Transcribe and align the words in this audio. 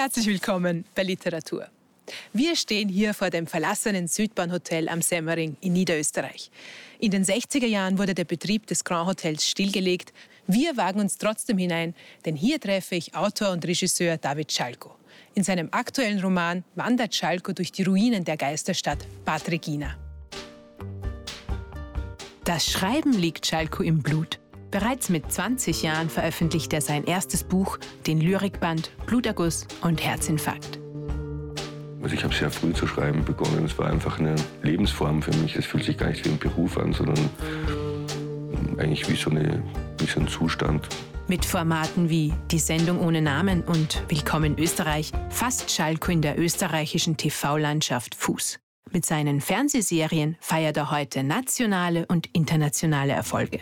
Herzlich 0.00 0.28
willkommen 0.28 0.84
bei 0.94 1.02
Literatur. 1.02 1.66
Wir 2.32 2.54
stehen 2.54 2.88
hier 2.88 3.14
vor 3.14 3.30
dem 3.30 3.48
verlassenen 3.48 4.06
Südbahnhotel 4.06 4.88
am 4.88 5.02
Semmering 5.02 5.56
in 5.60 5.72
Niederösterreich. 5.72 6.52
In 7.00 7.10
den 7.10 7.24
60er 7.24 7.66
Jahren 7.66 7.98
wurde 7.98 8.14
der 8.14 8.24
Betrieb 8.24 8.68
des 8.68 8.84
Grand 8.84 9.08
Hotels 9.08 9.44
stillgelegt. 9.44 10.12
Wir 10.46 10.76
wagen 10.76 11.00
uns 11.00 11.18
trotzdem 11.18 11.58
hinein, 11.58 11.96
denn 12.24 12.36
hier 12.36 12.60
treffe 12.60 12.94
ich 12.94 13.16
Autor 13.16 13.50
und 13.50 13.66
Regisseur 13.66 14.18
David 14.18 14.52
Schalko. 14.52 14.94
In 15.34 15.42
seinem 15.42 15.68
aktuellen 15.72 16.20
Roman 16.20 16.62
wandert 16.76 17.12
Schalko 17.16 17.52
durch 17.52 17.72
die 17.72 17.82
Ruinen 17.82 18.22
der 18.22 18.36
Geisterstadt 18.36 19.04
Bad 19.24 19.50
Regina. 19.50 19.98
Das 22.44 22.64
Schreiben 22.64 23.14
liegt 23.14 23.44
Schalko 23.44 23.82
im 23.82 24.00
Blut. 24.00 24.38
Bereits 24.70 25.08
mit 25.08 25.32
20 25.32 25.82
Jahren 25.82 26.10
veröffentlicht 26.10 26.74
er 26.74 26.82
sein 26.82 27.04
erstes 27.04 27.42
Buch, 27.42 27.78
den 28.06 28.20
Lyrikband 28.20 28.90
Bluterguss 29.06 29.66
und 29.80 30.04
Herzinfarkt. 30.04 30.78
Also 32.02 32.14
ich 32.14 32.22
habe 32.22 32.34
sehr 32.34 32.50
früh 32.50 32.74
zu 32.74 32.86
schreiben 32.86 33.24
begonnen. 33.24 33.64
Es 33.64 33.78
war 33.78 33.90
einfach 33.90 34.18
eine 34.18 34.36
Lebensform 34.62 35.22
für 35.22 35.34
mich. 35.38 35.56
Es 35.56 35.64
fühlt 35.64 35.84
sich 35.84 35.96
gar 35.96 36.08
nicht 36.08 36.24
wie 36.26 36.30
ein 36.30 36.38
Beruf 36.38 36.76
an, 36.76 36.92
sondern 36.92 37.30
eigentlich 38.76 39.08
wie 39.08 39.16
so, 39.16 39.30
eine, 39.30 39.62
wie 39.98 40.06
so 40.06 40.20
ein 40.20 40.28
Zustand. 40.28 40.86
Mit 41.28 41.46
Formaten 41.46 42.10
wie 42.10 42.34
Die 42.50 42.58
Sendung 42.58 43.00
ohne 43.00 43.22
Namen 43.22 43.62
und 43.62 44.02
Willkommen 44.08 44.58
Österreich 44.58 45.12
fasst 45.30 45.70
Schalko 45.70 46.12
in 46.12 46.20
der 46.20 46.38
österreichischen 46.38 47.16
TV-Landschaft 47.16 48.14
Fuß. 48.14 48.60
Mit 48.90 49.06
seinen 49.06 49.40
Fernsehserien 49.40 50.36
feiert 50.40 50.76
er 50.76 50.90
heute 50.90 51.22
nationale 51.22 52.06
und 52.06 52.28
internationale 52.34 53.12
Erfolge. 53.12 53.60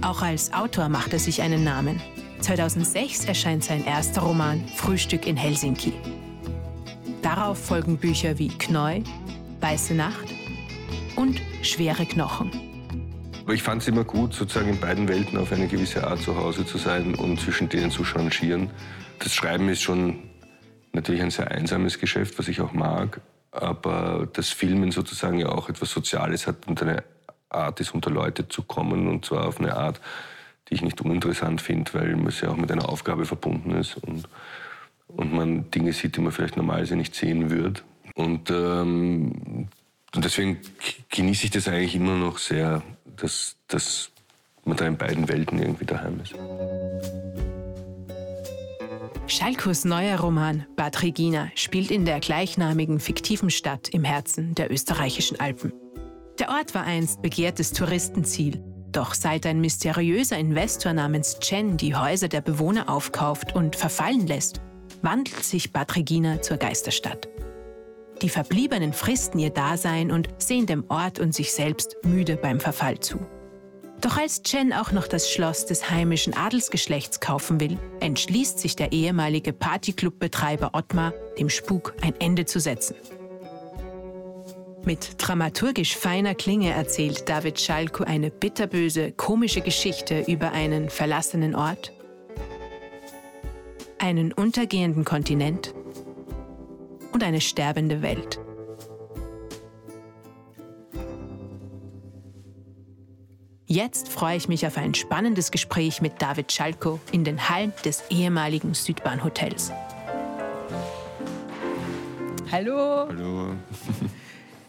Auch 0.00 0.22
als 0.22 0.52
Autor 0.52 0.88
macht 0.88 1.12
er 1.12 1.18
sich 1.18 1.42
einen 1.42 1.64
Namen. 1.64 2.00
2006 2.40 3.24
erscheint 3.24 3.64
sein 3.64 3.84
erster 3.84 4.20
Roman 4.20 4.66
Frühstück 4.68 5.26
in 5.26 5.36
Helsinki. 5.36 5.92
Darauf 7.20 7.58
folgen 7.58 7.98
Bücher 7.98 8.38
wie 8.38 8.48
Kneu, 8.48 9.00
Weiße 9.60 9.94
Nacht 9.94 10.26
und 11.16 11.42
Schwere 11.62 12.06
Knochen. 12.06 12.52
Ich 13.52 13.62
fand 13.62 13.82
es 13.82 13.88
immer 13.88 14.04
gut, 14.04 14.34
sozusagen 14.34 14.68
in 14.68 14.78
beiden 14.78 15.08
Welten 15.08 15.36
auf 15.36 15.50
eine 15.50 15.66
gewisse 15.66 16.06
Art 16.06 16.20
zu 16.20 16.36
Hause 16.36 16.64
zu 16.64 16.78
sein 16.78 17.16
und 17.16 17.40
zwischen 17.40 17.68
denen 17.68 17.90
zu 17.90 18.04
changieren. 18.04 18.70
Das 19.18 19.34
Schreiben 19.34 19.68
ist 19.68 19.82
schon 19.82 20.20
natürlich 20.92 21.22
ein 21.22 21.30
sehr 21.30 21.50
einsames 21.50 21.98
Geschäft, 21.98 22.38
was 22.38 22.46
ich 22.46 22.60
auch 22.60 22.72
mag. 22.72 23.20
Aber 23.50 24.28
das 24.32 24.50
Filmen 24.50 24.92
sozusagen 24.92 25.38
ja 25.38 25.48
auch 25.48 25.68
etwas 25.68 25.90
Soziales 25.90 26.46
hat 26.46 26.68
und 26.68 26.80
eine 26.82 27.02
Art 27.50 27.80
ist, 27.80 27.94
unter 27.94 28.10
Leute 28.10 28.48
zu 28.48 28.62
kommen 28.62 29.08
und 29.08 29.24
zwar 29.24 29.46
auf 29.46 29.58
eine 29.58 29.76
Art, 29.76 30.00
die 30.68 30.74
ich 30.74 30.82
nicht 30.82 31.00
uninteressant 31.00 31.60
finde, 31.60 31.94
weil 31.94 32.26
es 32.26 32.40
ja 32.40 32.50
auch 32.50 32.56
mit 32.56 32.70
einer 32.70 32.88
Aufgabe 32.88 33.24
verbunden 33.24 33.72
ist 33.72 33.96
und, 33.96 34.28
und 35.08 35.32
man 35.32 35.70
Dinge 35.70 35.92
sieht, 35.92 36.16
die 36.16 36.20
man 36.20 36.32
vielleicht 36.32 36.56
normalerweise 36.56 36.96
nicht 36.96 37.14
sehen 37.14 37.50
würde. 37.50 37.80
Und, 38.14 38.50
ähm, 38.50 39.68
deswegen 40.14 40.58
genieße 41.10 41.44
ich 41.44 41.50
das 41.50 41.68
eigentlich 41.68 41.94
immer 41.94 42.16
noch 42.16 42.38
sehr, 42.38 42.82
dass, 43.16 43.56
dass 43.68 44.10
man 44.64 44.76
da 44.76 44.86
in 44.86 44.96
beiden 44.96 45.28
Welten 45.28 45.58
irgendwie 45.58 45.84
daheim 45.84 46.20
ist. 46.20 46.34
Schalkos 49.26 49.84
neuer 49.84 50.18
Roman 50.18 50.66
Bad 50.74 51.02
Regina 51.02 51.50
spielt 51.54 51.90
in 51.90 52.06
der 52.06 52.18
gleichnamigen 52.20 52.98
fiktiven 52.98 53.50
Stadt 53.50 53.88
im 53.90 54.04
Herzen 54.04 54.54
der 54.54 54.72
österreichischen 54.72 55.38
Alpen. 55.38 55.72
Der 56.38 56.50
Ort 56.50 56.72
war 56.74 56.84
einst 56.84 57.20
begehrtes 57.20 57.72
Touristenziel. 57.72 58.62
Doch 58.92 59.14
seit 59.14 59.44
ein 59.44 59.60
mysteriöser 59.60 60.38
Investor 60.38 60.92
namens 60.92 61.40
Chen 61.40 61.76
die 61.76 61.96
Häuser 61.96 62.28
der 62.28 62.40
Bewohner 62.40 62.88
aufkauft 62.88 63.56
und 63.56 63.74
verfallen 63.74 64.26
lässt, 64.26 64.60
wandelt 65.02 65.42
sich 65.42 65.72
Bad 65.72 65.96
Regina 65.96 66.40
zur 66.40 66.56
Geisterstadt. 66.56 67.28
Die 68.22 68.28
Verbliebenen 68.28 68.92
fristen 68.92 69.40
ihr 69.40 69.50
Dasein 69.50 70.12
und 70.12 70.28
sehen 70.38 70.66
dem 70.66 70.84
Ort 70.88 71.18
und 71.18 71.34
sich 71.34 71.52
selbst 71.52 71.96
müde 72.04 72.36
beim 72.36 72.60
Verfall 72.60 73.00
zu. 73.00 73.18
Doch 74.00 74.16
als 74.16 74.42
Chen 74.44 74.72
auch 74.72 74.92
noch 74.92 75.08
das 75.08 75.30
Schloss 75.30 75.66
des 75.66 75.90
heimischen 75.90 76.36
Adelsgeschlechts 76.36 77.18
kaufen 77.18 77.58
will, 77.60 77.78
entschließt 77.98 78.60
sich 78.60 78.76
der 78.76 78.92
ehemalige 78.92 79.52
Partyclubbetreiber 79.52 80.70
Ottmar, 80.72 81.12
dem 81.38 81.50
Spuk 81.50 81.94
ein 82.00 82.14
Ende 82.20 82.44
zu 82.44 82.60
setzen. 82.60 82.94
Mit 84.88 85.16
dramaturgisch 85.18 85.98
feiner 85.98 86.34
Klinge 86.34 86.70
erzählt 86.70 87.28
David 87.28 87.60
Schalko 87.60 88.04
eine 88.04 88.30
bitterböse, 88.30 89.12
komische 89.12 89.60
Geschichte 89.60 90.24
über 90.26 90.52
einen 90.52 90.88
verlassenen 90.88 91.54
Ort, 91.54 91.92
einen 93.98 94.32
untergehenden 94.32 95.04
Kontinent 95.04 95.74
und 97.12 97.22
eine 97.22 97.42
sterbende 97.42 98.00
Welt. 98.00 98.40
Jetzt 103.66 104.08
freue 104.08 104.38
ich 104.38 104.48
mich 104.48 104.66
auf 104.66 104.78
ein 104.78 104.94
spannendes 104.94 105.50
Gespräch 105.50 106.00
mit 106.00 106.22
David 106.22 106.50
Schalko 106.50 106.98
in 107.12 107.24
den 107.24 107.50
Hallen 107.50 107.74
des 107.84 108.04
ehemaligen 108.08 108.72
Südbahnhotels. 108.72 109.70
Hallo. 112.50 113.06
Hallo. 113.06 113.54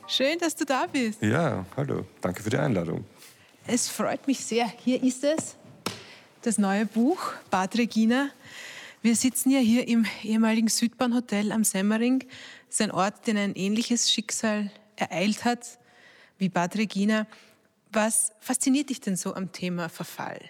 Schön, 0.10 0.40
dass 0.40 0.56
du 0.56 0.66
da 0.66 0.88
bist. 0.88 1.22
Ja, 1.22 1.64
hallo. 1.78 2.04
Danke 2.20 2.42
für 2.42 2.50
die 2.50 2.58
Einladung. 2.58 3.06
Es 3.68 3.88
freut 3.90 4.26
mich 4.26 4.44
sehr. 4.44 4.66
Hier 4.84 5.04
ist 5.04 5.24
es, 5.24 5.56
das 6.42 6.58
neue 6.58 6.88
Buch 6.88 7.20
Bad 7.52 7.78
Regina. 7.78 8.32
Wir 9.04 9.16
sitzen 9.16 9.52
ja 9.52 9.60
hier 9.60 9.88
im 9.88 10.08
ehemaligen 10.24 10.68
Südbahnhotel 10.68 11.52
am 11.52 11.64
Semmering. 11.64 12.22
Das 12.22 12.80
ist 12.80 12.82
ein 12.82 12.90
Ort, 12.90 13.28
den 13.28 13.38
ein 13.38 13.54
ähnliches 13.54 14.12
Schicksal 14.12 14.72
ereilt 14.96 15.46
hat 15.46 15.78
wie 16.40 16.50
Bad 16.50 16.76
Regina. 16.76 17.28
Was 17.92 18.32
fasziniert 18.40 18.90
dich 18.90 19.02
denn 19.02 19.16
so 19.16 19.36
am 19.36 19.52
Thema 19.52 19.90
Verfall? 19.90 20.42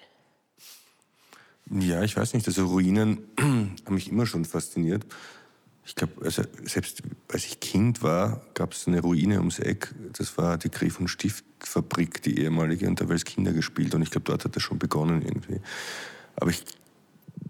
Ja, 1.69 2.02
ich 2.03 2.16
weiß 2.16 2.34
nicht. 2.34 2.48
Also 2.48 2.66
Ruinen 2.66 3.28
haben 3.38 3.75
mich 3.90 4.09
immer 4.09 4.25
schon 4.25 4.46
fasziniert. 4.46 5.06
Ich 5.89 5.95
glaube, 5.95 6.23
also 6.23 6.44
selbst 6.66 7.01
als 7.29 7.45
ich 7.45 7.59
Kind 7.59 8.03
war, 8.03 8.44
gab 8.53 8.73
es 8.73 8.88
eine 8.88 9.01
Ruine 9.01 9.39
ums 9.39 9.57
Eck. 9.57 9.91
Das 10.16 10.38
war 10.38 10.59
die 10.59 10.69
Griff- 10.69 11.00
und 11.00 11.07
Stiftfabrik, 11.07 12.22
die 12.22 12.39
ehemalige, 12.41 12.88
und 12.88 13.01
da 13.01 13.07
wir 13.07 13.13
als 13.13 13.25
Kinder 13.25 13.53
gespielt. 13.53 13.95
Und 13.95 14.03
ich 14.03 14.11
glaube, 14.11 14.25
dort 14.25 14.45
hat 14.45 14.55
das 14.55 14.61
schon 14.61 14.77
begonnen 14.77 15.23
irgendwie. 15.23 15.59
Aber 16.35 16.51
ich 16.51 16.63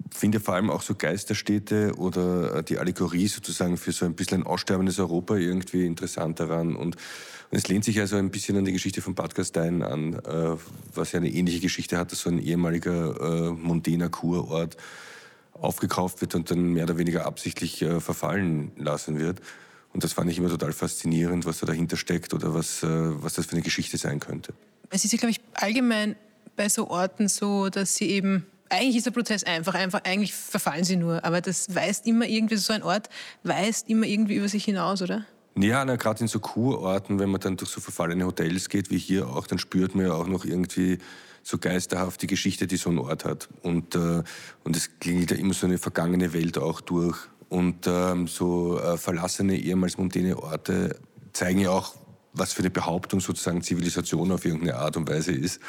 finde 0.10 0.40
vor 0.40 0.54
allem 0.54 0.70
auch 0.70 0.84
so 0.84 0.96
Geisterstädte 0.96 1.96
oder 1.98 2.64
die 2.64 2.78
Allegorie 2.78 3.28
sozusagen 3.28 3.76
für 3.76 3.92
so 3.92 4.06
ein 4.06 4.14
bisschen 4.14 4.44
ein 4.44 4.48
aussterbendes 4.48 5.00
Europa 5.00 5.36
irgendwie 5.36 5.86
interessant 5.86 6.40
daran. 6.40 6.78
Und, 6.78 6.96
und 6.96 7.58
es 7.58 7.68
lehnt 7.68 7.84
sich 7.84 8.00
also 8.00 8.16
ein 8.16 8.32
bisschen 8.32 8.56
an 8.56 8.64
die 8.64 8.72
Geschichte 8.72 9.02
von 9.02 9.16
Bad 9.16 9.36
Gastein 9.36 9.84
an, 9.84 10.14
äh, 10.14 10.56
was 10.96 11.12
ja 11.12 11.20
eine 11.20 11.30
ähnliche 11.30 11.60
Geschichte 11.60 11.98
hat, 11.98 12.12
so 12.12 12.30
ein 12.30 12.40
ehemaliger 12.40 13.50
äh, 13.50 13.52
mondäner 13.52 14.08
Kurort 14.08 14.78
aufgekauft 15.62 16.22
wird 16.22 16.36
und 16.36 16.50
dann 16.52 16.74
mehr 16.74 16.84
oder 16.84 16.98
weniger 16.98 17.26
absichtlich 17.26 17.82
äh, 17.82 18.00
verfallen 18.00 18.72
lassen 18.78 19.20
wird. 19.20 19.42
Und 19.94 20.04
das 20.04 20.14
fand 20.14 20.30
ich 20.30 20.38
immer 20.38 20.50
total 20.50 20.72
faszinierend, 20.72 21.46
was 21.46 21.60
da 21.60 21.66
dahinter 21.66 21.98
steckt 21.98 22.34
oder 22.34 22.54
was, 22.54 22.84
äh, 22.84 22.88
was 22.88 23.34
das 23.34 23.48
für 23.48 23.54
eine 23.54 23.62
Geschichte 23.62 23.98
sein 23.98 24.20
könnte. 24.20 24.54
Es 24.90 25.06
ist 25.06 25.12
ja, 25.12 25.18
glaube 25.18 25.32
ich, 25.32 25.42
allgemein 25.54 26.16
bei 26.56 26.70
so 26.70 26.90
Orten 26.90 27.28
so, 27.28 27.70
dass 27.70 27.96
sie 27.96 28.10
eben 28.10 28.46
eigentlich 28.70 28.98
ist 28.98 29.06
der 29.06 29.12
Prozess 29.12 29.44
einfach, 29.44 29.74
einfach, 29.74 30.04
eigentlich 30.04 30.34
verfallen 30.34 30.84
sie 30.84 30.96
nur, 30.96 31.24
aber 31.26 31.42
das 31.42 31.74
weist 31.74 32.06
immer 32.06 32.28
irgendwie, 32.28 32.58
so 32.58 32.72
ein 32.72 32.84
Ort 32.84 33.10
weist 33.44 33.90
immer 33.90 34.06
irgendwie 34.06 34.36
über 34.36 34.48
sich 34.48 34.66
hinaus, 34.66 35.02
oder? 35.02 35.26
Ja, 35.58 35.84
gerade 35.84 36.22
in 36.22 36.28
so 36.28 36.40
Kurorten, 36.40 37.20
wenn 37.20 37.30
man 37.30 37.42
dann 37.42 37.58
durch 37.58 37.72
so 37.72 37.82
verfallene 37.82 38.26
Hotels 38.26 38.70
geht, 38.70 38.90
wie 38.92 38.98
hier 38.98 39.28
auch, 39.28 39.48
dann 39.48 39.60
spürt 39.60 39.96
man 39.96 40.06
ja 40.06 40.14
auch 40.14 40.28
noch 40.28 40.46
irgendwie 40.46 41.00
so 41.44 41.58
geisterhaft 41.58 42.22
die 42.22 42.28
Geschichte, 42.28 42.68
die 42.68 42.78
so 42.78 42.90
ein 42.90 43.00
Ort 43.00 43.26
hat. 43.26 43.50
Und, 43.62 43.96
äh, 43.96 44.24
und 44.64 44.76
es 44.76 45.00
klingelt 45.00 45.32
ja 45.32 45.38
immer 45.38 45.54
so 45.54 45.66
eine 45.66 45.78
vergangene 45.78 46.34
Welt 46.34 46.58
auch 46.58 46.82
durch. 46.82 47.18
Und 47.50 47.88
ähm, 47.88 48.28
so 48.28 48.80
äh, 48.80 48.98
verlassene, 48.98 49.58
ehemals 49.58 49.98
mondäne 49.98 50.42
Orte 50.42 51.00
zeigen 51.34 51.60
ja 51.60 51.72
auch, 51.72 51.96
was 52.34 52.54
für 52.54 52.60
eine 52.60 52.70
Behauptung 52.70 53.20
sozusagen 53.20 53.62
Zivilisation 53.64 54.32
auf 54.32 54.46
irgendeine 54.46 54.78
Art 54.78 54.98
und 54.98 55.10
Weise 55.10 55.32
ist 55.32 55.60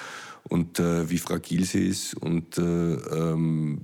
und 0.45 0.79
äh, 0.79 1.09
wie 1.09 1.19
fragil 1.19 1.65
sie 1.65 1.89
ist. 1.89 2.15
Und 2.15 2.59
äh, 2.59 2.63
ähm, 2.63 3.81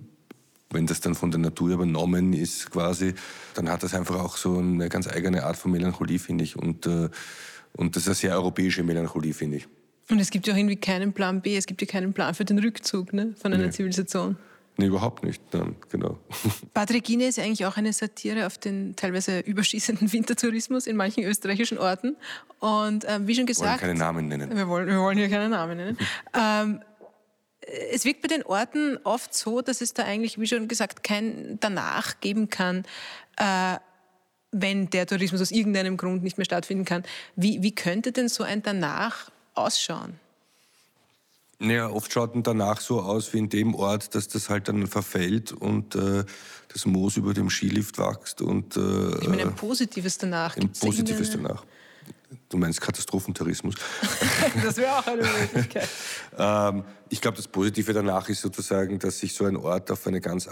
wenn 0.77 0.87
das 0.87 1.01
dann 1.01 1.15
von 1.15 1.31
der 1.31 1.41
Natur 1.41 1.71
übernommen 1.71 2.33
ist 2.33 2.71
quasi, 2.71 3.15
dann 3.55 3.69
hat 3.69 3.83
das 3.83 3.95
einfach 3.95 4.21
auch 4.23 4.37
so 4.37 4.59
eine 4.59 4.89
ganz 4.89 5.09
eigene 5.09 5.45
Art 5.45 5.57
von 5.57 5.73
Melancholie, 5.73 6.19
finde 6.19 6.45
ich. 6.45 6.57
Und, 6.57 6.87
äh, 6.87 7.09
und 7.77 7.97
das 7.97 8.03
ist 8.03 8.09
eine 8.09 8.15
sehr 8.15 8.35
europäische 8.35 8.83
Melancholie, 8.83 9.33
finde 9.33 9.57
ich. 9.57 9.69
Und 10.11 10.21
es 10.21 10.31
gibt 10.31 10.47
ja 10.47 10.53
auch 10.53 10.59
irgendwie 10.59 10.77
keinen 10.77 11.13
Plan 11.13 11.41
B, 11.41 11.57
es 11.57 11.67
gibt 11.67 11.81
ja 11.81 11.89
keinen 11.89 12.13
Plan 12.13 12.35
für 12.35 12.45
den 12.45 12.59
Rückzug 12.59 13.13
ne, 13.13 13.35
von 13.41 13.53
einer 13.53 13.65
nee. 13.65 13.71
Zivilisation. 13.71 14.37
Nee, 14.79 14.87
überhaupt 14.87 15.25
nicht. 15.25 15.43
Nein, 15.55 15.75
genau. 15.89 16.19
Bad 16.75 16.91
Regina 16.91 17.25
ist 17.25 17.39
eigentlich 17.39 17.65
auch 17.65 17.79
eine 17.79 17.95
Satire 17.95 18.47
auf 18.47 18.59
den 18.59 18.95
teilweise 18.95 19.41
überschießenden 19.41 20.13
Wintertourismus 20.13 20.87
in 20.87 20.97
manchen 20.97 21.25
österreichischen 21.25 21.79
Orten. 21.79 22.17
Und 22.61 23.07
ähm, 23.09 23.27
wie 23.27 23.35
schon 23.35 23.47
gesagt. 23.47 23.81
Wir 23.81 23.89
wollen 23.89 23.99
keine 23.99 23.99
Namen 23.99 24.29
nennen. 24.29 24.55
Wir 24.55 24.69
wollen, 24.69 24.87
wir 24.87 24.99
wollen 24.99 25.17
hier 25.17 25.31
keine 25.31 25.49
Namen 25.49 25.79
nennen. 25.79 25.99
ähm, 26.39 26.81
es 27.93 28.05
wirkt 28.05 28.23
bei 28.23 28.29
den 28.29 28.45
Orten 28.45 28.99
oft 29.05 29.35
so, 29.35 29.61
dass 29.61 29.81
es 29.81 29.93
da 29.93 30.05
eigentlich, 30.05 30.39
wie 30.39 30.47
schon 30.47 30.69
gesagt, 30.69 31.03
kein 31.03 31.59
Danach 31.61 32.21
geben 32.21 32.49
kann, 32.49 32.85
äh, 33.37 33.77
wenn 34.53 34.89
der 34.91 35.07
Tourismus 35.07 35.41
aus 35.41 35.51
irgendeinem 35.51 35.97
Grund 35.97 36.23
nicht 36.23 36.39
mehr 36.39 36.45
stattfinden 36.45 36.85
kann. 36.85 37.03
Wie, 37.35 37.63
wie 37.63 37.75
könnte 37.75 38.13
denn 38.13 38.29
so 38.29 38.45
ein 38.45 38.63
Danach 38.63 39.31
ausschauen? 39.55 40.19
Naja, 41.59 41.89
oft 41.89 42.13
schaut 42.13 42.35
ein 42.35 42.43
danach 42.43 42.81
so 42.83 43.01
aus 43.01 43.33
wie 43.33 43.39
in 43.39 43.49
dem 43.49 43.75
Ort, 43.75 44.15
dass 44.15 44.29
das 44.29 44.51
halt 44.51 44.69
dann 44.69 44.87
verfällt 44.87 45.53
und 45.53 45.95
äh, 45.95 46.25
das 46.69 46.85
Moos 46.85 47.17
über 47.17 47.33
dem 47.33 47.49
Skilift 47.49 47.99
wächst. 47.99 48.43
Und, 48.43 48.77
äh, 48.77 49.19
ich 49.23 49.29
meine, 49.29 49.43
ein 49.43 49.55
positives 49.55 50.19
danach. 50.19 50.55
Ein 50.59 50.71
positives 50.71 51.31
danach. 51.31 51.65
Du 52.49 52.59
meinst 52.59 52.81
Katastrophentourismus? 52.81 53.75
das 54.63 54.77
wäre 54.77 54.99
auch 54.99 55.07
eine 55.07 55.23
Möglichkeit. 55.23 55.89
ähm, 56.39 56.85
ich 57.09 57.21
glaube, 57.21 57.37
das 57.37 57.47
Positive 57.47 57.93
danach 57.93 58.29
ist 58.29 58.41
sozusagen, 58.41 58.99
dass 58.99 59.21
sich 59.21 59.33
so 59.33 59.45
ein 59.45 59.57
Ort 59.57 59.91
auf 59.93 60.07
eine 60.07 60.21
ganz, 60.21 60.47
äh, 60.47 60.51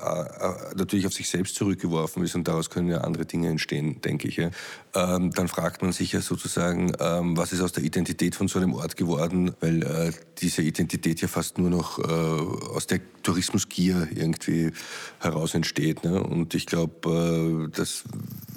natürlich 0.77 1.07
auf 1.07 1.13
sich 1.13 1.29
selbst 1.29 1.57
zurückgeworfen 1.57 2.23
ist 2.23 2.37
und 2.37 2.47
daraus 2.47 2.71
können 2.71 2.89
ja 2.89 2.99
andere 2.99 3.27
Dinge 3.27 3.49
entstehen, 3.49 4.01
denke 4.01 4.29
ich. 4.29 4.37
Ja. 4.37 4.51
Ähm, 4.95 5.33
dann 5.33 5.49
fragt 5.49 5.83
man 5.83 5.93
sich 5.93 6.13
ja 6.13 6.21
sozusagen, 6.21 6.93
ähm, 7.01 7.37
was 7.37 7.53
ist 7.53 7.61
aus 7.61 7.73
der 7.73 7.83
Identität 7.83 8.37
von 8.37 8.47
so 8.47 8.61
einem 8.61 8.75
Ort 8.75 8.97
geworden, 8.97 9.55
weil 9.61 9.83
äh, 9.83 10.13
diese 10.39 10.63
Identität 10.63 11.21
ja 11.21 11.29
fast 11.29 11.59
nur 11.59 11.71
noch 11.71 11.99
äh, 11.99 12.03
aus 12.03 12.87
der 12.87 13.01
Tourismusgier 13.25 14.09
irgendwie 14.15 14.71
heraus 15.19 15.55
entsteht. 15.55 16.05
Ne? 16.05 16.23
Und 16.23 16.55
ich 16.55 16.67
glaube, 16.67 17.67
äh, 17.67 17.77
dass 17.77 18.05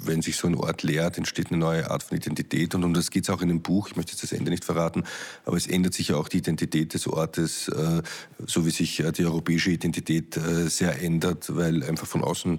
wenn 0.04 0.22
sich 0.22 0.36
so 0.36 0.46
ein 0.46 0.54
Ort 0.54 0.84
leert, 0.84 1.18
entsteht 1.18 1.48
eine 1.48 1.58
neue 1.58 1.90
Art 1.90 2.02
von 2.04 2.16
Identität 2.16 2.74
und 2.74 2.84
um 2.84 2.94
das 2.94 3.07
geht 3.10 3.24
es 3.24 3.30
auch 3.30 3.42
in 3.42 3.48
dem 3.48 3.62
Buch. 3.62 3.88
Ich 3.88 3.96
möchte 3.96 4.12
jetzt 4.12 4.22
das 4.22 4.32
Ende 4.32 4.50
nicht 4.50 4.64
verraten, 4.64 5.04
aber 5.44 5.56
es 5.56 5.66
ändert 5.66 5.94
sich 5.94 6.08
ja 6.08 6.16
auch 6.16 6.28
die 6.28 6.38
Identität 6.38 6.94
des 6.94 7.06
Ortes 7.06 7.68
äh, 7.68 8.02
so 8.46 8.66
wie 8.66 8.70
sich 8.70 9.00
äh, 9.00 9.12
die 9.12 9.24
europäische 9.24 9.70
Identität 9.70 10.36
äh, 10.36 10.68
sehr 10.68 11.02
ändert, 11.02 11.54
weil 11.54 11.82
einfach 11.82 12.06
von 12.06 12.22
außen 12.22 12.58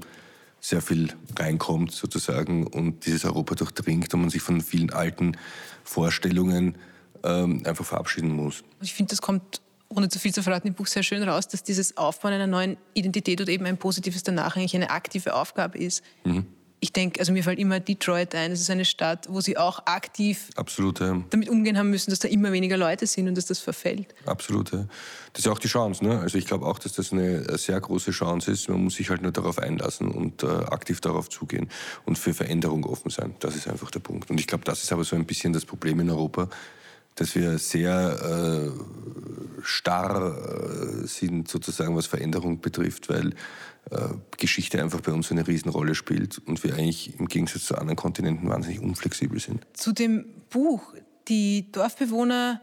sehr 0.62 0.81
viel 0.81 1.13
reinkommt 1.38 1.92
sozusagen 1.92 2.68
und 2.68 3.06
dieses 3.06 3.24
Europa 3.25 3.56
durchdringt 3.56 4.13
und 4.13 4.22
man 4.22 4.30
sich 4.30 4.42
von 4.42 4.62
vielen 4.62 4.92
alten 4.92 5.38
Vorstellungen 5.84 6.75
ähm, 7.24 7.62
einfach 7.66 7.86
verabschieden 7.86 8.31
muss. 8.31 8.63
Ich 8.81 8.94
finde, 8.94 9.12
das 9.12 9.22
kommt 9.22 9.62
ohne 9.88 10.10
zu 10.10 10.19
viel 10.19 10.34
zu 10.34 10.44
verraten, 10.44 10.68
im 10.68 10.75
Buch 10.75 10.86
sehr 10.86 11.01
schön 11.01 11.24
raus, 11.24 11.48
dass 11.48 11.63
dieses 11.63 11.98
Aufbauen 11.98 12.34
einer 12.34 12.46
neuen 12.46 12.78
Identität 12.94 13.42
oder 13.42 13.51
eben 13.51 13.66
ein 13.66 13.78
positives 13.78 14.22
danach 14.22 14.56
eigentlich 14.56 14.75
eine 14.75 14.92
aktive 14.92 15.34
Aufgabe 15.34 15.80
ist. 15.80 16.04
Mhm 16.25 16.46
ich 16.81 16.94
denke, 16.94 17.20
also 17.20 17.31
mir 17.31 17.44
fällt 17.44 17.60
immer 17.60 17.80
Detroit 17.80 18.34
ein. 18.36 18.52
Es 18.52 18.62
ist 18.62 18.70
eine 18.70 18.86
Stadt, 18.86 19.28
wo 19.30 19.42
sie 19.42 19.58
auch 19.58 19.86
aktiv 19.86 20.50
Absolut, 20.56 21.00
ja. 21.00 21.22
damit 21.30 21.50
umgehen 21.50 21.78
haben 21.78 21.90
müssen, 21.90 22.10
dass 22.10 22.20
da 22.20 22.28
immer 22.28 22.52
weniger 22.52 22.78
Leute 22.78 23.06
sind 23.06 23.28
und 23.28 23.36
dass 23.36 23.46
das 23.48 23.60
verfällt. 23.60 24.08
Absolut. 24.26 24.72
Ja. 24.72 24.86
Das 25.34 25.46
ist 25.46 25.48
auch 25.48 25.60
die 25.60 25.68
Chance. 25.68 26.04
Ne? 26.06 26.20
Also 26.20 26.38
ich 26.38 26.46
glaube 26.46 26.66
auch, 26.66 26.80
dass 26.80 26.94
das 26.94 27.12
eine 27.12 27.58
sehr 27.58 27.80
große 27.80 28.12
Chance 28.12 28.52
ist. 28.52 28.70
Man 28.70 28.84
muss 28.84 28.96
sich 28.96 29.10
halt 29.10 29.22
nur 29.22 29.31
darauf 29.31 29.60
einlassen 29.60 30.10
und 30.10 30.44
äh, 30.44 30.48
aktiv 30.48 31.02
darauf 31.02 31.30
zugehen 31.30 31.70
und 32.06 32.18
für 32.18 32.34
Veränderung 32.34 32.86
offen 32.86 33.12
sein. 33.12 33.36
Das 33.40 33.56
ist 33.56 33.68
einfach 33.68 33.92
der 33.92 34.00
Punkt. 34.00 34.30
Und 34.30 34.40
ich 34.40 34.48
glaube, 34.48 34.64
das 34.64 34.84
ist 34.84 34.94
aber 34.94 35.04
so 35.04 35.16
ein 35.16 35.25
bisschen 35.25 35.54
das 35.54 35.66
Problem 35.66 36.00
in 36.00 36.10
Europa, 36.10 36.50
dass 37.16 37.36
wir 37.36 37.58
sehr 37.58 38.72
äh, 38.72 39.64
starr 39.64 40.36
äh, 41.04 41.08
sind, 41.08 41.48
sozusagen, 41.48 41.96
was 41.96 42.08
Veränderung 42.08 42.62
betrifft, 42.62 43.10
weil 43.10 43.34
äh, 43.92 44.10
Geschichte 44.38 44.82
einfach 44.82 45.02
bei 45.02 45.12
uns 45.12 45.32
eine 45.32 45.48
Riesenrolle 45.48 45.96
spielt 45.96 46.40
und 46.46 46.64
wir 46.64 46.76
eigentlich 46.76 47.20
im 47.20 47.28
Gegensatz 47.28 47.66
zu 47.66 47.76
anderen 47.76 47.96
Kontinenten 47.96 48.48
wahnsinnig 48.48 48.80
unflexibel 48.82 49.40
sind. 49.40 49.66
Zu 49.74 49.92
dem 49.92 50.26
Buch. 50.50 50.94
Die 51.28 51.72
Dorfbewohner 51.72 52.62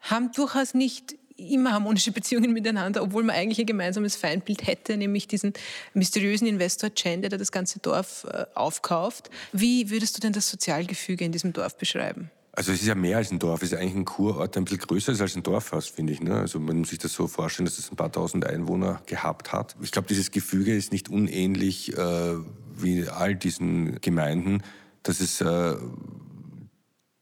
haben 0.00 0.32
durchaus 0.32 0.74
nicht 0.74 1.14
immer 1.36 1.72
harmonische 1.72 2.12
Beziehungen 2.12 2.52
miteinander, 2.54 3.02
obwohl 3.02 3.22
man 3.22 3.36
eigentlich 3.36 3.58
ein 3.60 3.66
gemeinsames 3.66 4.16
Feindbild 4.16 4.66
hätte, 4.66 4.96
nämlich 4.96 5.28
diesen 5.28 5.52
mysteriösen 5.94 6.46
Investor 6.46 6.94
Chen, 6.94 7.22
der 7.22 7.30
das 7.30 7.52
ganze 7.52 7.78
Dorf 7.78 8.26
äh, 8.30 8.46
aufkauft. 8.54 9.30
Wie 9.52 9.90
würdest 9.90 10.16
du 10.16 10.20
denn 10.20 10.32
das 10.32 10.48
Sozialgefüge 10.48 11.24
in 11.24 11.32
diesem 11.32 11.52
Dorf 11.52 11.76
beschreiben? 11.76 12.30
Also 12.54 12.70
es 12.72 12.82
ist 12.82 12.86
ja 12.86 12.94
mehr 12.94 13.16
als 13.16 13.30
ein 13.30 13.38
Dorf, 13.38 13.62
es 13.62 13.72
ist 13.72 13.78
eigentlich 13.78 13.94
ein 13.94 14.04
Kurort, 14.04 14.54
der 14.54 14.60
ein 14.60 14.64
bisschen 14.64 14.80
größer 14.80 15.12
ist 15.12 15.22
als 15.22 15.34
ein 15.36 15.42
Dorf 15.42 15.64
fast, 15.64 15.90
finde 15.90 16.12
ich. 16.12 16.20
Ne? 16.20 16.34
Also 16.34 16.60
man 16.60 16.80
muss 16.80 16.90
sich 16.90 16.98
das 16.98 17.14
so 17.14 17.26
vorstellen, 17.26 17.64
dass 17.64 17.78
es 17.78 17.90
ein 17.90 17.96
paar 17.96 18.12
tausend 18.12 18.44
Einwohner 18.44 19.00
gehabt 19.06 19.52
hat. 19.52 19.74
Ich 19.80 19.90
glaube, 19.90 20.08
dieses 20.08 20.30
Gefüge 20.30 20.76
ist 20.76 20.92
nicht 20.92 21.08
unähnlich 21.08 21.96
äh, 21.96 22.34
wie 22.76 23.08
all 23.08 23.34
diesen 23.36 24.00
Gemeinden, 24.02 24.62
dass 25.02 25.20
es 25.20 25.40
äh, 25.40 25.76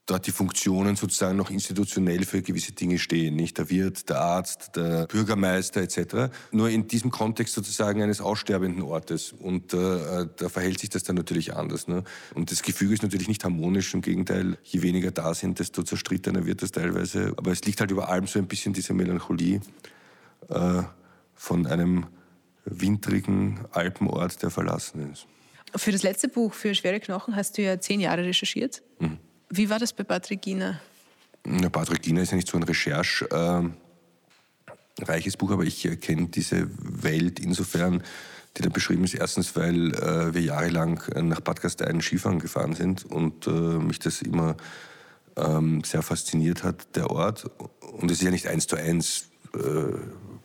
dort 0.05 0.27
die 0.27 0.31
Funktionen 0.31 0.95
sozusagen 0.95 1.37
noch 1.37 1.49
institutionell 1.49 2.25
für 2.25 2.41
gewisse 2.41 2.71
Dinge 2.73 2.97
stehen, 2.97 3.35
nicht 3.35 3.57
der 3.57 3.69
Wirt, 3.69 4.09
der 4.09 4.19
Arzt, 4.19 4.75
der 4.75 5.05
Bürgermeister 5.07 5.81
etc. 5.81 6.33
Nur 6.51 6.69
in 6.69 6.87
diesem 6.87 7.11
Kontext 7.11 7.53
sozusagen 7.53 8.01
eines 8.01 8.19
aussterbenden 8.19 8.81
Ortes 8.81 9.31
und 9.31 9.73
äh, 9.73 10.27
da 10.35 10.49
verhält 10.49 10.79
sich 10.79 10.89
das 10.89 11.03
dann 11.03 11.15
natürlich 11.15 11.55
anders. 11.55 11.87
Ne? 11.87 12.03
Und 12.33 12.51
das 12.51 12.61
Gefüge 12.61 12.93
ist 12.93 13.03
natürlich 13.03 13.27
nicht 13.27 13.43
harmonisch, 13.43 13.93
im 13.93 14.01
Gegenteil, 14.01 14.57
je 14.63 14.81
weniger 14.81 15.11
da 15.11 15.33
sind, 15.33 15.59
desto 15.59 15.83
zerstrittener 15.83 16.45
wird 16.45 16.61
das 16.61 16.71
teilweise. 16.71 17.33
Aber 17.37 17.51
es 17.51 17.63
liegt 17.63 17.79
halt 17.79 17.91
über 17.91 18.09
allem 18.09 18.27
so 18.27 18.39
ein 18.39 18.47
bisschen 18.47 18.73
diese 18.73 18.93
Melancholie 18.93 19.61
äh, 20.49 20.81
von 21.35 21.67
einem 21.67 22.07
wintrigen 22.65 23.59
Alpenort, 23.71 24.41
der 24.43 24.49
verlassen 24.49 25.11
ist. 25.11 25.27
Für 25.75 25.91
das 25.91 26.03
letzte 26.03 26.27
Buch, 26.27 26.53
für 26.53 26.75
Schwere 26.75 26.99
Knochen, 26.99 27.35
hast 27.35 27.57
du 27.57 27.61
ja 27.61 27.79
zehn 27.79 28.01
Jahre 28.01 28.25
recherchiert. 28.25 28.81
Mhm. 28.99 29.17
Wie 29.53 29.69
war 29.69 29.79
das 29.79 29.91
bei 29.91 30.03
Patrick 30.03 30.41
Giener? 30.41 30.79
Ja, 31.45 31.69
Patrick 31.69 32.01
Giener 32.01 32.21
ist 32.21 32.31
ja 32.31 32.37
nicht 32.37 32.47
so 32.47 32.57
ein 32.57 32.63
Recherche. 32.63 33.29
Äh, 33.29 35.03
reiches 35.03 35.35
Buch, 35.35 35.51
aber 35.51 35.63
ich 35.63 35.81
kenne 35.99 36.27
diese 36.27 36.69
Welt 36.79 37.39
insofern, 37.39 38.01
die 38.55 38.61
da 38.61 38.69
beschrieben 38.69 39.03
ist. 39.03 39.13
Erstens, 39.13 39.53
weil 39.57 39.93
äh, 39.95 40.33
wir 40.33 40.41
jahrelang 40.41 41.03
nach 41.23 41.41
Bad 41.41 41.61
Gastein 41.61 42.01
Skifahren 42.01 42.39
gefahren 42.39 42.73
sind 42.73 43.03
und 43.05 43.47
äh, 43.47 43.51
mich 43.51 43.99
das 43.99 44.21
immer 44.21 44.55
ähm, 45.35 45.83
sehr 45.83 46.01
fasziniert 46.01 46.63
hat, 46.63 46.95
der 46.95 47.09
Ort. 47.09 47.49
Und 47.81 48.09
es 48.09 48.19
ist 48.19 48.23
ja 48.23 48.31
nicht 48.31 48.47
eins 48.47 48.67
zu 48.67 48.77
eins 48.77 49.31
äh, 49.53 49.59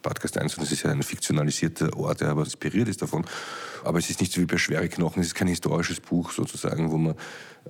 Bad 0.06 0.20
Gastein, 0.20 0.48
sondern 0.48 0.66
es 0.66 0.72
ist 0.72 0.84
ja 0.84 0.90
ein 0.92 1.02
fiktionalisierter 1.02 1.96
Ort, 1.96 2.20
der 2.20 2.28
aber 2.28 2.44
inspiriert 2.44 2.88
ist 2.88 3.02
davon. 3.02 3.24
Aber 3.84 3.98
es 3.98 4.08
ist 4.08 4.20
nicht 4.20 4.32
so 4.32 4.40
wie 4.40 4.46
bei 4.46 4.56
Schwere 4.56 4.88
Knochen, 4.88 5.20
es 5.20 5.28
ist 5.28 5.34
kein 5.34 5.48
historisches 5.48 5.98
Buch 5.98 6.30
sozusagen, 6.30 6.92
wo 6.92 6.96
man 6.96 7.16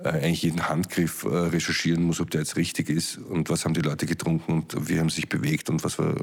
äh, 0.03 0.09
eigentlich 0.09 0.43
jeden 0.43 0.69
Handgriff 0.69 1.23
äh, 1.23 1.27
recherchieren 1.27 2.03
muss, 2.03 2.19
ob 2.19 2.29
der 2.29 2.41
jetzt 2.41 2.55
richtig 2.55 2.89
ist 2.89 3.17
und 3.17 3.49
was 3.49 3.65
haben 3.65 3.73
die 3.73 3.81
Leute 3.81 4.05
getrunken 4.05 4.51
und 4.53 4.87
wie 4.87 4.99
haben 4.99 5.09
sie 5.09 5.17
sich 5.17 5.29
bewegt 5.29 5.71
und 5.71 5.83
was 5.83 5.97
war. 5.97 6.13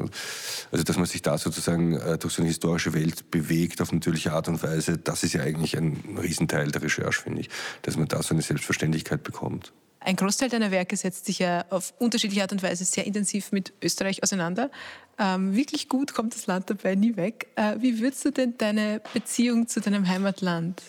Also, 0.70 0.84
dass 0.84 0.96
man 0.96 1.06
sich 1.06 1.22
da 1.22 1.36
sozusagen 1.36 1.94
äh, 1.94 2.16
durch 2.16 2.34
so 2.34 2.42
eine 2.42 2.48
historische 2.48 2.94
Welt 2.94 3.32
bewegt 3.32 3.80
auf 3.80 3.92
natürliche 3.92 4.32
Art 4.32 4.46
und 4.46 4.62
Weise, 4.62 4.98
das 4.98 5.24
ist 5.24 5.32
ja 5.32 5.42
eigentlich 5.42 5.76
ein 5.76 6.16
Riesenteil 6.22 6.70
der 6.70 6.82
Recherche, 6.82 7.22
finde 7.22 7.40
ich, 7.40 7.48
dass 7.82 7.96
man 7.96 8.06
da 8.06 8.22
so 8.22 8.34
eine 8.34 8.42
Selbstverständlichkeit 8.42 9.24
bekommt. 9.24 9.72
Ein 10.04 10.16
Großteil 10.16 10.50
deiner 10.50 10.70
Werke 10.70 10.98
setzt 10.98 11.24
sich 11.24 11.38
ja 11.38 11.64
auf 11.70 11.94
unterschiedliche 11.98 12.42
Art 12.42 12.52
und 12.52 12.62
Weise 12.62 12.84
sehr 12.84 13.06
intensiv 13.06 13.52
mit 13.52 13.72
Österreich 13.82 14.22
auseinander. 14.22 14.70
Ähm, 15.18 15.54
wirklich 15.54 15.88
gut 15.88 16.12
kommt 16.14 16.34
das 16.34 16.46
Land 16.46 16.70
dabei 16.70 16.94
nie 16.94 17.16
weg. 17.16 17.48
Äh, 17.56 17.76
wie 17.80 18.00
würdest 18.00 18.24
du 18.24 18.30
denn 18.30 18.58
deine 18.58 19.00
Beziehung 19.12 19.68
zu 19.68 19.80
deinem 19.80 20.08
Heimatland 20.08 20.82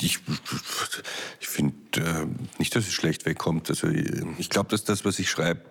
ich, 0.00 0.20
ich 1.40 1.48
finde 1.48 1.74
äh, 1.96 2.26
nicht, 2.58 2.74
dass 2.76 2.86
es 2.86 2.92
schlecht 2.92 3.26
wegkommt. 3.26 3.68
Also 3.68 3.88
ich 3.88 4.48
glaube, 4.48 4.70
dass 4.70 4.84
das, 4.84 5.04
was 5.04 5.18
ich 5.18 5.28
schreibe, 5.28 5.62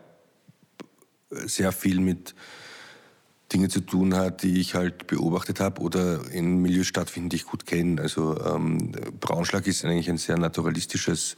sehr 1.30 1.72
viel 1.72 2.00
mit 2.00 2.36
Dingen 3.54 3.70
zu 3.70 3.80
tun 3.80 4.16
hat, 4.16 4.44
die 4.44 4.60
ich 4.60 4.76
halt 4.76 5.08
beobachtet 5.08 5.60
habe 5.60 5.82
oder 5.82 6.30
in 6.32 6.62
Milieus 6.62 6.88
stattfinden, 6.88 7.30
die 7.30 7.38
ich 7.38 7.46
gut 7.46 7.66
kenne. 7.66 8.02
Also 8.02 8.40
ähm, 8.44 8.92
Braunschlag 9.20 9.68
ist 9.68 9.86
eigentlich 9.86 10.10
ein 10.10 10.18
sehr 10.18 10.38
naturalistisches 10.38 11.36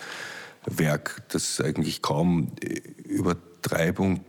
Werk, 0.65 1.23
das 1.29 1.61
eigentlich 1.61 2.01
kaum 2.01 2.51
Übertreibung 3.03 4.21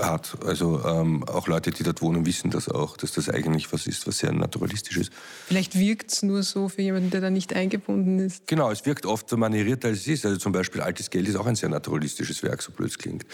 hat. 0.00 0.36
Also 0.44 0.84
ähm, 0.84 1.24
auch 1.24 1.48
Leute, 1.48 1.70
die 1.70 1.82
dort 1.82 2.02
wohnen, 2.02 2.26
wissen 2.26 2.50
das 2.50 2.68
auch, 2.68 2.96
dass 2.96 3.12
das 3.12 3.28
eigentlich 3.28 3.72
was 3.72 3.86
ist, 3.86 4.06
was 4.06 4.18
sehr 4.18 4.32
naturalistisch 4.32 4.96
ist. 4.96 5.12
Vielleicht 5.46 5.78
wirkt 5.78 6.12
es 6.12 6.22
nur 6.22 6.42
so 6.42 6.68
für 6.68 6.82
jemanden, 6.82 7.10
der 7.10 7.20
da 7.20 7.30
nicht 7.30 7.54
eingebunden 7.54 8.18
ist. 8.18 8.46
Genau, 8.46 8.70
es 8.70 8.84
wirkt 8.86 9.06
oft 9.06 9.28
so 9.28 9.36
manierierter, 9.36 9.88
als 9.88 9.98
es 9.98 10.06
ist. 10.08 10.26
Also 10.26 10.38
zum 10.38 10.52
Beispiel 10.52 10.80
Altes 10.80 11.10
Geld 11.10 11.28
ist 11.28 11.36
auch 11.36 11.46
ein 11.46 11.56
sehr 11.56 11.68
naturalistisches 11.68 12.42
Werk, 12.42 12.62
so 12.62 12.72
blöd 12.72 12.90
es 12.90 12.98
klingt. 12.98 13.24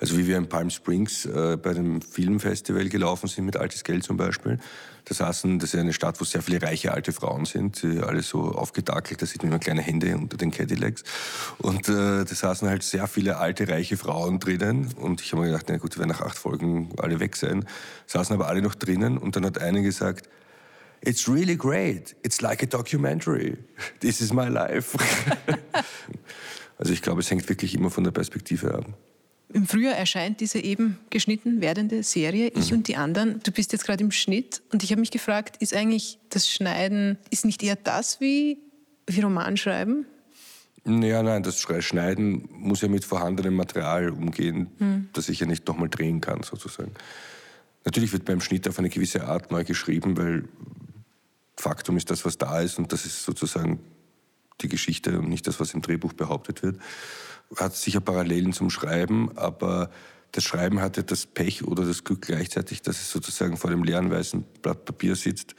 Also 0.00 0.16
wie 0.16 0.26
wir 0.26 0.36
in 0.36 0.48
Palm 0.48 0.70
Springs 0.70 1.24
äh, 1.26 1.56
bei 1.56 1.74
dem 1.74 2.00
Filmfestival 2.02 2.88
gelaufen 2.88 3.28
sind 3.28 3.44
mit 3.44 3.56
Altes 3.56 3.84
Geld 3.84 4.04
zum 4.04 4.16
Beispiel, 4.16 4.58
da 5.08 5.14
saßen, 5.14 5.58
das 5.58 5.74
ist 5.74 5.80
eine 5.80 5.92
Stadt, 5.92 6.20
wo 6.20 6.24
sehr 6.24 6.42
viele 6.42 6.60
reiche 6.60 6.92
alte 6.92 7.12
Frauen 7.12 7.44
sind, 7.44 7.82
die 7.82 8.00
alle 8.00 8.22
so 8.22 8.52
aufgedackelt, 8.52 9.22
da 9.22 9.26
sieht 9.26 9.42
man 9.42 9.52
immer 9.52 9.58
kleine 9.58 9.80
Hände 9.80 10.14
unter 10.16 10.36
den 10.36 10.50
Cadillacs. 10.50 11.02
Und 11.58 11.88
äh, 11.88 12.24
da 12.24 12.26
saßen 12.26 12.68
halt 12.68 12.82
sehr 12.82 13.06
viele 13.06 13.38
alte, 13.38 13.68
reiche 13.68 13.96
Frauen 13.96 14.38
drinnen. 14.38 14.92
Und 14.96 15.20
ich 15.22 15.32
habe 15.32 15.42
mir 15.42 15.48
gedacht, 15.48 15.66
na 15.68 15.78
gut, 15.78 15.94
die 15.94 15.98
werden 15.98 16.10
nach 16.10 16.20
acht 16.20 16.36
Folgen 16.36 16.90
alle 16.98 17.20
weg 17.20 17.36
sein. 17.36 17.64
Saßen 18.06 18.34
aber 18.34 18.48
alle 18.48 18.60
noch 18.60 18.74
drinnen 18.74 19.18
und 19.18 19.36
dann 19.36 19.46
hat 19.46 19.58
eine 19.58 19.82
gesagt, 19.82 20.28
It's 21.00 21.28
really 21.28 21.56
great. 21.56 22.16
It's 22.24 22.40
like 22.40 22.62
a 22.62 22.66
documentary. 22.66 23.56
This 24.00 24.20
is 24.20 24.32
my 24.32 24.48
life. 24.48 24.98
also 26.78 26.92
ich 26.92 27.02
glaube, 27.02 27.20
es 27.20 27.30
hängt 27.30 27.48
wirklich 27.48 27.74
immer 27.76 27.90
von 27.90 28.02
der 28.02 28.10
Perspektive 28.10 28.74
ab. 28.74 28.84
Im 29.58 29.66
Frühjahr 29.66 29.96
erscheint 29.96 30.40
diese 30.40 30.60
eben 30.60 30.98
geschnitten 31.10 31.60
werdende 31.60 32.04
Serie, 32.04 32.52
Ich 32.54 32.70
mhm. 32.70 32.78
und 32.78 32.88
die 32.88 32.96
anderen. 32.96 33.40
Du 33.42 33.50
bist 33.50 33.72
jetzt 33.72 33.84
gerade 33.84 34.04
im 34.04 34.12
Schnitt 34.12 34.62
und 34.72 34.84
ich 34.84 34.92
habe 34.92 35.00
mich 35.00 35.10
gefragt, 35.10 35.56
ist 35.60 35.74
eigentlich 35.74 36.18
das 36.30 36.48
Schneiden, 36.48 37.18
ist 37.30 37.44
nicht 37.44 37.62
eher 37.64 37.74
das 37.74 38.20
wie, 38.20 38.58
wie 39.08 39.20
Romanschreiben? 39.20 40.06
Ja, 40.86 41.24
nein, 41.24 41.42
das 41.42 41.60
Schneiden 41.60 42.48
muss 42.52 42.82
ja 42.82 42.88
mit 42.88 43.04
vorhandenem 43.04 43.56
Material 43.56 44.10
umgehen, 44.10 44.68
mhm. 44.78 45.08
das 45.12 45.28
ich 45.28 45.40
ja 45.40 45.46
nicht 45.46 45.66
nochmal 45.66 45.88
drehen 45.88 46.20
kann, 46.20 46.44
sozusagen. 46.44 46.92
Natürlich 47.84 48.12
wird 48.12 48.26
beim 48.26 48.40
Schnitt 48.40 48.68
auf 48.68 48.78
eine 48.78 48.90
gewisse 48.90 49.26
Art 49.26 49.50
neu 49.50 49.64
geschrieben, 49.64 50.16
weil 50.16 50.44
Faktum 51.56 51.96
ist 51.96 52.12
das, 52.12 52.24
was 52.24 52.38
da 52.38 52.60
ist 52.60 52.78
und 52.78 52.92
das 52.92 53.04
ist 53.04 53.24
sozusagen 53.24 53.80
die 54.60 54.68
Geschichte 54.68 55.18
und 55.18 55.28
nicht 55.28 55.48
das, 55.48 55.58
was 55.58 55.74
im 55.74 55.82
Drehbuch 55.82 56.12
behauptet 56.12 56.62
wird. 56.62 56.78
Hat 57.56 57.74
sicher 57.74 58.00
Parallelen 58.00 58.52
zum 58.52 58.70
Schreiben, 58.70 59.36
aber 59.36 59.90
das 60.32 60.44
Schreiben 60.44 60.80
hatte 60.80 61.02
das 61.04 61.26
Pech 61.26 61.64
oder 61.64 61.84
das 61.84 62.04
Glück 62.04 62.22
gleichzeitig, 62.22 62.82
dass 62.82 62.96
es 63.00 63.10
sozusagen 63.10 63.56
vor 63.56 63.70
dem 63.70 63.82
leeren 63.82 64.10
weißen 64.10 64.44
Blatt 64.62 64.84
Papier 64.84 65.16
sitzt 65.16 65.54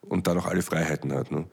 und 0.00 0.26
da 0.26 0.34
noch 0.34 0.46
alle 0.46 0.62
Freiheiten 0.62 1.12
hat. 1.12 1.30
Ne? 1.30 1.46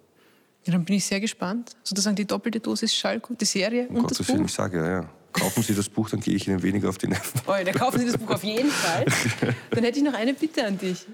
Ja, 0.65 0.71
dann 0.71 0.85
bin 0.85 0.95
ich 0.95 1.05
sehr 1.05 1.19
gespannt. 1.19 1.75
Sozusagen 1.83 2.15
die 2.15 2.25
doppelte 2.25 2.59
Dosis 2.59 2.95
Schalko, 2.95 3.33
die 3.33 3.45
Serie 3.45 3.87
um 3.87 3.97
und 3.97 4.01
Gottes 4.03 4.19
das 4.19 4.27
Buch. 4.27 4.33
Willen, 4.35 4.45
ich 4.45 4.53
sage 4.53 4.77
ja, 4.77 4.89
ja. 4.89 5.09
Kaufen 5.33 5.63
Sie 5.63 5.75
das 5.75 5.89
Buch, 5.89 6.09
dann 6.09 6.21
gehe 6.21 6.33
ich 6.33 6.47
Ihnen 6.47 6.63
weniger 6.63 6.87
auf 6.87 6.97
die 6.97 7.07
Nerven. 7.07 7.41
Oh, 7.45 7.51
dann 7.51 7.75
kaufen 7.75 7.99
Sie 7.99 8.05
das 8.05 8.17
Buch 8.17 8.29
auf 8.29 8.43
jeden 8.43 8.69
Fall. 8.69 9.05
Dann 9.71 9.83
hätte 9.83 9.99
ich 9.99 10.05
noch 10.05 10.13
eine 10.13 10.33
Bitte 10.33 10.65
an 10.65 10.77
dich. 10.77 11.05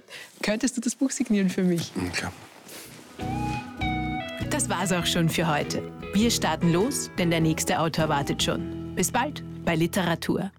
Könntest 0.44 0.78
du 0.78 0.82
das 0.82 0.94
Buch 0.94 1.10
signieren 1.10 1.50
für 1.50 1.64
mich? 1.64 1.92
Das 1.96 2.32
war's 4.72 4.94
auch 4.94 5.06
schon 5.06 5.28
für 5.28 5.54
heute. 5.54 5.84
Wir 6.14 6.32
starten 6.32 6.72
los, 6.72 7.12
denn 7.18 7.30
der 7.30 7.42
nächste 7.42 7.78
Autor 7.80 8.08
wartet 8.08 8.42
schon. 8.42 8.96
Bis 8.96 9.12
bald 9.12 9.44
bei 9.66 9.76
Literatur. 9.76 10.50